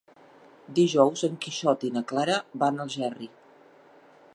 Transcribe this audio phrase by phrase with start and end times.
[0.79, 3.33] Dijous en Quixot i na Clara van a Algerri.